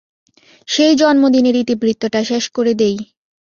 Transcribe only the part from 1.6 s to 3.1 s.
ইতিবৃত্তটা শেষ করে দিই।